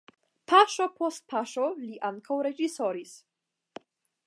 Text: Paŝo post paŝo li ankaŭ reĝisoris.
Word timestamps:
Paŝo 0.51 0.87
post 1.01 1.25
paŝo 1.33 1.67
li 1.83 1.99
ankaŭ 2.11 2.41
reĝisoris. 2.47 3.15